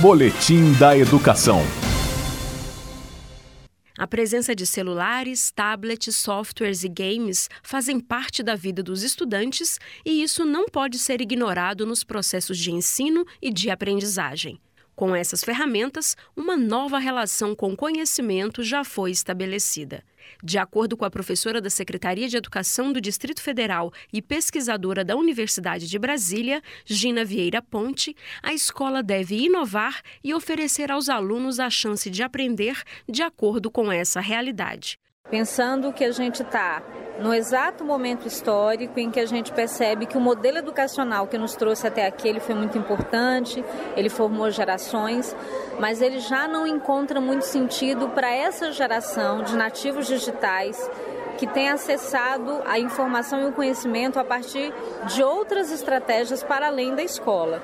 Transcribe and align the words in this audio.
Boletim 0.00 0.72
da 0.80 0.96
Educação. 0.96 1.60
A 3.98 4.06
presença 4.06 4.54
de 4.54 4.66
celulares, 4.66 5.50
tablets, 5.50 6.16
softwares 6.16 6.82
e 6.82 6.88
games 6.88 7.50
fazem 7.62 8.00
parte 8.00 8.42
da 8.42 8.56
vida 8.56 8.82
dos 8.82 9.02
estudantes 9.02 9.78
e 10.02 10.22
isso 10.22 10.46
não 10.46 10.66
pode 10.66 10.98
ser 10.98 11.20
ignorado 11.20 11.84
nos 11.84 12.02
processos 12.02 12.56
de 12.56 12.72
ensino 12.72 13.26
e 13.40 13.52
de 13.52 13.68
aprendizagem. 13.68 14.58
Com 14.94 15.16
essas 15.16 15.42
ferramentas, 15.42 16.16
uma 16.36 16.56
nova 16.56 16.98
relação 16.98 17.54
com 17.54 17.74
conhecimento 17.74 18.62
já 18.62 18.84
foi 18.84 19.10
estabelecida. 19.10 20.04
De 20.44 20.58
acordo 20.58 20.96
com 20.96 21.04
a 21.04 21.10
professora 21.10 21.60
da 21.60 21.70
Secretaria 21.70 22.28
de 22.28 22.36
Educação 22.36 22.92
do 22.92 23.00
Distrito 23.00 23.42
Federal 23.42 23.92
e 24.12 24.20
pesquisadora 24.20 25.04
da 25.04 25.16
Universidade 25.16 25.88
de 25.88 25.98
Brasília, 25.98 26.62
Gina 26.84 27.24
Vieira 27.24 27.62
Ponte, 27.62 28.14
a 28.42 28.52
escola 28.52 29.02
deve 29.02 29.36
inovar 29.36 30.02
e 30.22 30.34
oferecer 30.34 30.90
aos 30.90 31.08
alunos 31.08 31.58
a 31.58 31.70
chance 31.70 32.10
de 32.10 32.22
aprender 32.22 32.82
de 33.08 33.22
acordo 33.22 33.70
com 33.70 33.90
essa 33.90 34.20
realidade. 34.20 34.98
Pensando 35.32 35.94
que 35.94 36.04
a 36.04 36.10
gente 36.12 36.42
está 36.42 36.82
no 37.18 37.32
exato 37.32 37.82
momento 37.82 38.28
histórico 38.28 39.00
em 39.00 39.10
que 39.10 39.18
a 39.18 39.24
gente 39.24 39.50
percebe 39.50 40.04
que 40.04 40.18
o 40.18 40.20
modelo 40.20 40.58
educacional 40.58 41.26
que 41.26 41.38
nos 41.38 41.54
trouxe 41.54 41.86
até 41.86 42.06
aqui 42.06 42.28
ele 42.28 42.38
foi 42.38 42.54
muito 42.54 42.76
importante, 42.76 43.64
ele 43.96 44.10
formou 44.10 44.50
gerações, 44.50 45.34
mas 45.80 46.02
ele 46.02 46.18
já 46.18 46.46
não 46.46 46.66
encontra 46.66 47.18
muito 47.18 47.46
sentido 47.46 48.10
para 48.10 48.30
essa 48.30 48.70
geração 48.72 49.42
de 49.42 49.56
nativos 49.56 50.06
digitais 50.06 50.90
que 51.38 51.46
tem 51.46 51.70
acessado 51.70 52.60
a 52.66 52.78
informação 52.78 53.40
e 53.40 53.46
o 53.46 53.52
conhecimento 53.52 54.18
a 54.18 54.24
partir 54.24 54.70
de 55.06 55.22
outras 55.22 55.72
estratégias 55.72 56.42
para 56.42 56.66
além 56.66 56.94
da 56.94 57.02
escola. 57.02 57.62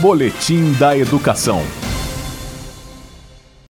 Boletim 0.00 0.72
da 0.78 0.96
Educação. 0.96 1.85